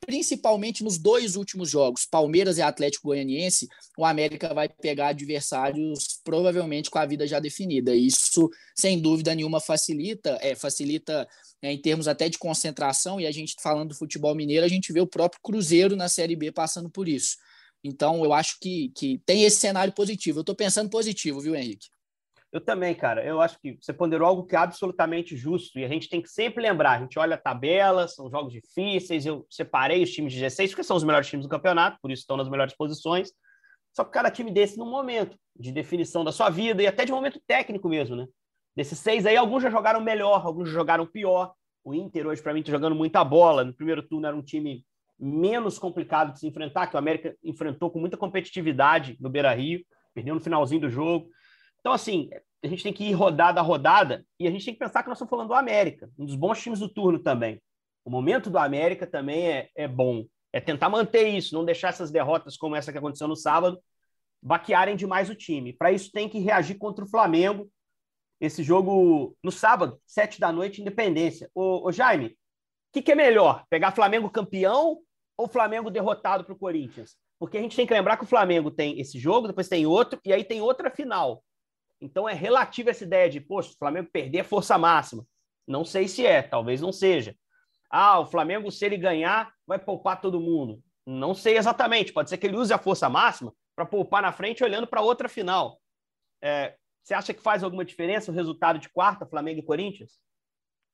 [0.04, 6.90] principalmente nos dois últimos jogos, Palmeiras e Atlético Goianiense, o América vai pegar adversários provavelmente
[6.90, 7.94] com a vida já definida.
[7.94, 11.28] Isso, sem dúvida nenhuma, facilita, é, facilita
[11.62, 14.92] é, em termos até de concentração, e a gente falando do futebol mineiro, a gente
[14.92, 17.36] vê o próprio Cruzeiro na Série B passando por isso.
[17.82, 20.38] Então, eu acho que, que tem esse cenário positivo.
[20.38, 21.88] Eu estou pensando positivo, viu, Henrique?
[22.54, 23.26] Eu também, cara.
[23.26, 26.28] Eu acho que você ponderou algo que é absolutamente justo e a gente tem que
[26.28, 26.92] sempre lembrar.
[26.92, 29.26] A gente olha a tabela, são jogos difíceis.
[29.26, 32.20] Eu separei os times de 16 porque são os melhores times do campeonato, por isso
[32.20, 33.32] estão nas melhores posições.
[33.92, 37.10] Só que cada time desse, num momento de definição da sua vida e até de
[37.10, 38.24] momento técnico mesmo, né?
[38.76, 41.52] Desses seis aí, alguns já jogaram melhor, alguns já jogaram pior.
[41.82, 43.64] O Inter hoje, para mim, está jogando muita bola.
[43.64, 44.84] No primeiro turno era um time
[45.18, 49.84] menos complicado de se enfrentar, que o América enfrentou com muita competitividade no Beira Rio,
[50.14, 51.28] perdeu no finalzinho do jogo.
[51.84, 52.30] Então, assim,
[52.64, 55.08] a gente tem que ir rodada a rodada e a gente tem que pensar que
[55.10, 57.60] nós estamos falando do América, um dos bons times do turno também.
[58.02, 60.24] O momento do América também é, é bom.
[60.50, 63.78] É tentar manter isso, não deixar essas derrotas como essa que aconteceu no sábado
[64.40, 65.74] baquearem demais o time.
[65.74, 67.70] Para isso, tem que reagir contra o Flamengo.
[68.40, 71.50] Esse jogo no sábado, sete da noite, Independência.
[71.54, 72.32] Ô, ô Jaime, o
[72.94, 73.62] que, que é melhor?
[73.68, 75.00] Pegar Flamengo campeão
[75.36, 77.14] ou Flamengo derrotado para o Corinthians?
[77.38, 80.18] Porque a gente tem que lembrar que o Flamengo tem esse jogo, depois tem outro,
[80.24, 81.44] e aí tem outra final.
[82.04, 85.26] Então é relativa essa ideia de, poxa, o Flamengo perder a força máxima.
[85.66, 87.34] Não sei se é, talvez não seja.
[87.90, 90.82] Ah, o Flamengo, se ele ganhar, vai poupar todo mundo.
[91.06, 92.12] Não sei exatamente.
[92.12, 95.30] Pode ser que ele use a força máxima para poupar na frente, olhando para outra
[95.30, 95.80] final.
[96.42, 100.18] É, você acha que faz alguma diferença o resultado de quarta, Flamengo e Corinthians?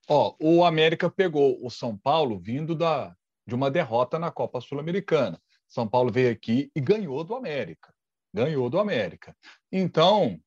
[0.07, 3.13] Ó, o América pegou o São Paulo vindo da,
[3.45, 5.41] de uma derrota na Copa Sul-Americana.
[5.67, 7.93] São Paulo veio aqui e ganhou do América.
[8.33, 9.35] Ganhou do América.
[9.71, 10.39] Então,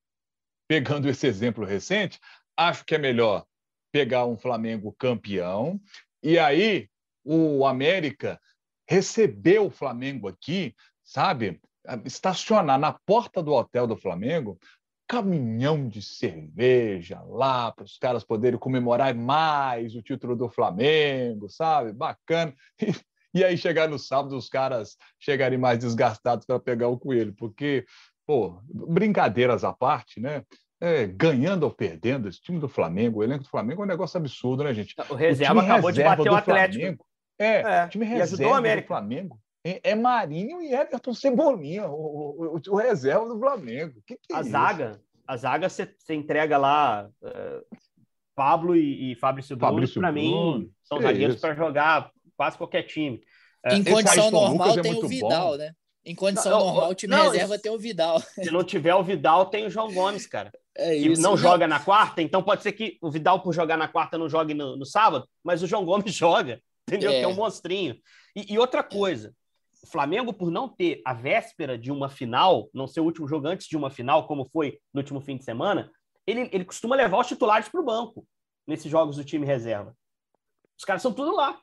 [0.69, 2.19] pegando esse exemplo recente,
[2.57, 3.45] acho que é melhor
[3.93, 5.81] pegar um Flamengo campeão
[6.23, 6.89] e aí
[7.25, 8.41] o América
[8.89, 11.61] receber o Flamengo aqui, sabe?
[12.05, 14.59] Estacionar na porta do hotel do Flamengo,
[15.07, 21.93] caminhão de cerveja lá para os caras poderem comemorar mais o título do Flamengo, sabe?
[21.93, 22.55] Bacana.
[22.81, 22.87] E,
[23.35, 27.85] e aí chegar no sábado os caras chegarem mais desgastados para pegar o coelho, porque
[28.27, 30.43] pô, brincadeiras à parte, né?
[30.81, 34.19] É, ganhando ou perdendo, esse time do Flamengo, o elenco do Flamengo é um negócio
[34.19, 34.95] absurdo, né, gente?
[35.09, 36.81] O reserva o acabou reserva de bater o Atlético.
[36.81, 37.07] Flamengo,
[37.39, 42.61] é, é, o time reserva do Flamengo é, é Marinho e Everton Cebolinha, o, o,
[42.69, 43.95] o reserva do Flamengo.
[44.07, 44.51] Que que é a isso?
[44.51, 47.77] zaga, a zaga você entrega lá uh,
[48.35, 53.23] Pablo e, e Fabrício Bruno, para mim, são zagueiros para jogar quase qualquer time.
[53.67, 55.57] Em condição normal tem o Vidal, bom.
[55.57, 55.73] né?
[56.07, 58.21] Em condição não, normal, o time não, reserva tem o Vidal.
[58.21, 60.53] Se não tiver o Vidal, tem o João Gomes, cara.
[60.77, 61.15] É isso.
[61.15, 64.19] Que não joga na quarta, então pode ser que o Vidal, por jogar na quarta,
[64.19, 67.13] não jogue no, no sábado, mas o João Gomes joga, entendeu?
[67.13, 67.21] É.
[67.21, 67.97] Que é um monstrinho.
[68.35, 69.33] E, e, outra coisa,
[69.81, 73.47] o Flamengo, por não ter a véspera de uma final, não ser o último jogo
[73.47, 75.93] antes de uma final, como foi no último fim de semana,
[76.27, 78.27] ele, ele costuma levar os titulares para o banco
[78.67, 79.97] nesses jogos do time reserva.
[80.77, 81.57] Os caras são tudo lá.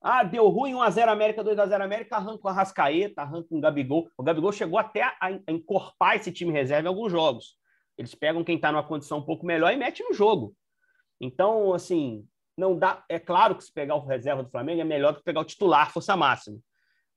[0.00, 4.08] Ah, deu ruim 1x0 América, 2x0 América, arranca o Arrascaeta, arranca o Gabigol.
[4.16, 7.56] O Gabigol chegou até a encorpar esse time reserva em alguns jogos.
[7.96, 10.54] Eles pegam quem está numa condição um pouco melhor e metem no jogo.
[11.20, 12.24] Então, assim,
[12.56, 13.04] não dá.
[13.08, 15.44] É claro que se pegar o reserva do Flamengo é melhor do que pegar o
[15.44, 16.58] titular, força máxima.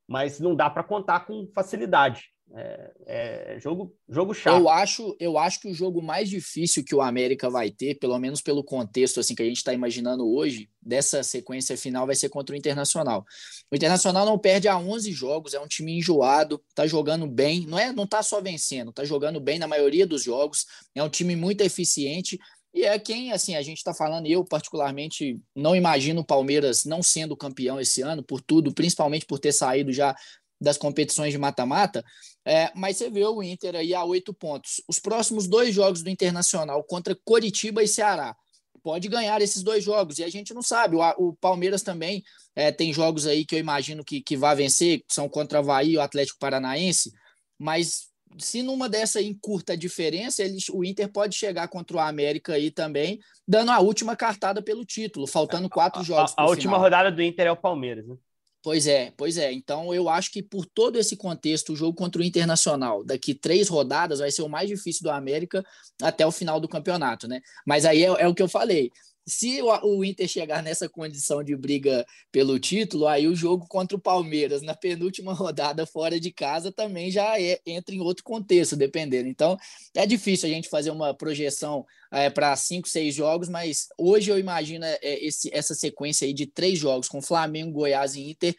[0.07, 2.33] Mas não dá para contar com facilidade.
[2.53, 4.57] É, é, jogo, jogo chato.
[4.57, 8.17] Eu acho, eu acho que o jogo mais difícil que o América vai ter, pelo
[8.19, 12.29] menos pelo contexto assim que a gente está imaginando hoje, dessa sequência final vai ser
[12.29, 13.25] contra o Internacional.
[13.71, 17.79] O Internacional não perde há 11 jogos, é um time enjoado, tá jogando bem, não
[17.79, 21.35] é, não tá só vencendo, tá jogando bem na maioria dos jogos, é um time
[21.35, 22.37] muito eficiente
[22.73, 27.03] e é quem, assim, a gente está falando, eu particularmente não imagino o Palmeiras não
[27.03, 30.15] sendo campeão esse ano, por tudo, principalmente por ter saído já
[30.61, 32.05] das competições de mata-mata,
[32.45, 34.81] é, mas você vê o Inter aí a oito pontos.
[34.87, 38.35] Os próximos dois jogos do Internacional contra Coritiba e Ceará.
[38.83, 40.95] Pode ganhar esses dois jogos, e a gente não sabe.
[40.95, 42.23] O, o Palmeiras também
[42.55, 45.91] é, tem jogos aí que eu imagino que, que vai vencer, são contra o Havaí
[45.91, 47.11] e o Atlético Paranaense,
[47.59, 52.53] mas se numa dessa encurta a diferença, ele, o Inter pode chegar contra o América
[52.53, 56.33] aí também, dando a última cartada pelo título, faltando quatro jogos.
[56.37, 58.15] A, a última rodada do Inter é o Palmeiras, né?
[58.63, 59.51] Pois é, pois é.
[59.51, 63.67] Então eu acho que por todo esse contexto, o jogo contra o Internacional, daqui três
[63.67, 65.65] rodadas, vai ser o mais difícil do América
[66.01, 67.41] até o final do campeonato, né?
[67.65, 68.91] Mas aí é, é o que eu falei
[69.27, 74.01] se o, Inter chegar nessa condição de briga pelo título, aí o jogo contra o
[74.01, 79.29] Palmeiras na penúltima rodada fora de casa também já é, entra em outro contexto, dependendo.
[79.29, 79.57] Então
[79.95, 84.39] é difícil a gente fazer uma projeção é, para cinco, seis jogos, mas hoje eu
[84.39, 88.55] imagino é, esse, essa sequência aí de três jogos com Flamengo, Goiás e Inter,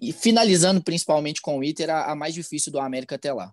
[0.00, 3.52] e finalizando principalmente com o Inter, a, a mais difícil do América até lá.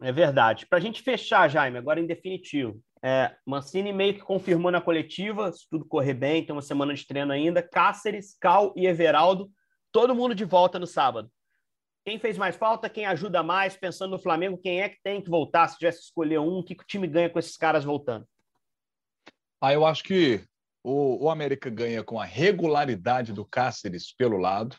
[0.00, 0.66] É verdade.
[0.66, 5.50] Para a gente fechar, Jaime, agora em definitivo, é, Mancini meio que confirmou na coletiva,
[5.50, 7.62] se tudo correr bem, tem uma semana de treino ainda.
[7.62, 9.50] Cáceres, Cal e Everaldo,
[9.90, 11.30] todo mundo de volta no sábado.
[12.04, 15.30] Quem fez mais falta, quem ajuda mais, pensando no Flamengo, quem é que tem que
[15.30, 15.68] voltar?
[15.68, 18.26] Se tivesse que escolher um, o que, que o time ganha com esses caras voltando?
[19.60, 20.44] Ah, eu acho que
[20.82, 24.76] o, o América ganha com a regularidade do Cáceres pelo lado.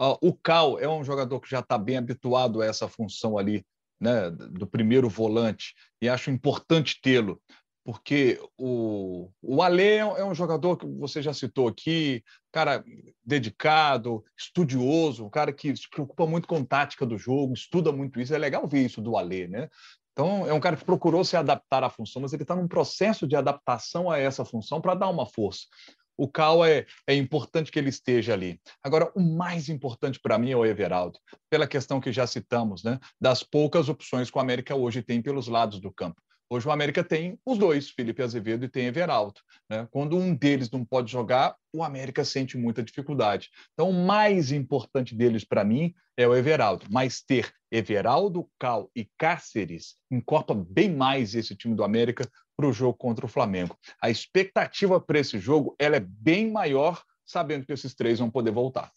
[0.00, 3.64] Uh, o Cal é um jogador que já está bem habituado a essa função ali
[4.02, 7.40] né, do primeiro volante, e acho importante tê-lo,
[7.84, 12.84] porque o, o Alê é, é um jogador que você já citou aqui, cara
[13.24, 18.34] dedicado, estudioso, um cara que se preocupa muito com tática do jogo, estuda muito isso.
[18.34, 19.68] É legal ver isso do Alê, né?
[20.12, 23.26] Então, é um cara que procurou se adaptar à função, mas ele está num processo
[23.26, 25.66] de adaptação a essa função para dar uma força
[26.16, 28.60] o Cal é, é importante que ele esteja ali.
[28.82, 31.18] Agora, o mais importante para mim é o Everaldo,
[31.50, 35.48] pela questão que já citamos, né, das poucas opções que o América hoje tem pelos
[35.48, 36.20] lados do campo.
[36.52, 39.40] Hoje o América tem os dois, Felipe Azevedo e tem Everaldo.
[39.70, 39.88] Né?
[39.90, 43.48] Quando um deles não pode jogar, o América sente muita dificuldade.
[43.72, 46.84] Então, o mais importante deles para mim é o Everaldo.
[46.90, 52.72] Mas ter Everaldo, Cal e Cáceres encorpa bem mais esse time do América para o
[52.72, 53.74] jogo contra o Flamengo.
[53.98, 58.50] A expectativa para esse jogo ela é bem maior, sabendo que esses três vão poder
[58.50, 58.92] voltar.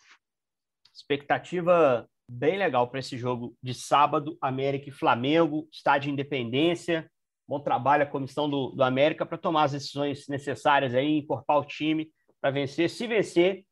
[0.93, 7.09] Expectativa bem legal para esse jogo de sábado, América e Flamengo, estádio Independência.
[7.47, 11.65] Bom trabalho a comissão do, do América para tomar as decisões necessárias aí, encorpar o
[11.65, 12.09] time
[12.41, 12.89] para vencer.
[12.89, 13.63] Se vencer,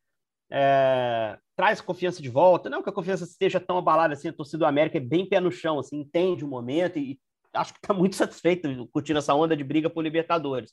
[0.51, 2.69] é, traz confiança de volta.
[2.69, 5.39] Não que a confiança esteja tão abalada assim, a torcida do América é bem pé
[5.39, 7.19] no chão, assim, entende o momento e
[7.53, 10.71] acho que está muito satisfeito curtindo essa onda de briga por Libertadores.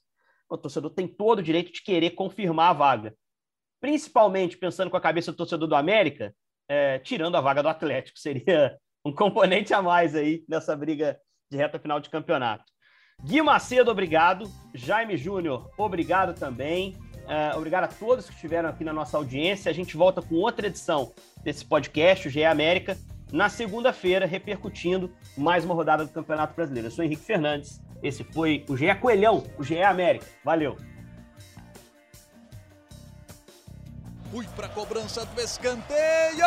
[0.48, 3.14] O torcedor tem todo o direito de querer confirmar a vaga.
[3.80, 6.34] Principalmente pensando com a cabeça do torcedor do América,
[6.68, 8.18] é, tirando a vaga do Atlético.
[8.20, 11.18] Seria um componente a mais aí nessa briga
[11.50, 12.64] de reta final de campeonato.
[13.24, 14.50] Gui Macedo, obrigado.
[14.74, 16.96] Jaime Júnior, obrigado também.
[17.30, 19.70] Uh, obrigado a todos que estiveram aqui na nossa audiência.
[19.70, 22.98] A gente volta com outra edição desse podcast, o GE América,
[23.32, 26.88] na segunda-feira, repercutindo mais uma rodada do Campeonato Brasileiro.
[26.88, 27.80] Eu sou Henrique Fernandes.
[28.02, 30.26] Esse foi o GE Coelhão, o GE América.
[30.44, 30.76] Valeu!
[34.32, 36.46] Fui para a cobrança do escanteio!